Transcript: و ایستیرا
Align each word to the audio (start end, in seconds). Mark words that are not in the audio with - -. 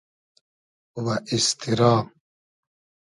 و 1.03 1.05
ایستیرا 1.31 1.93